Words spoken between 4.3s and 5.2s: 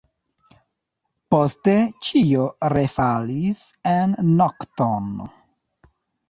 nokton.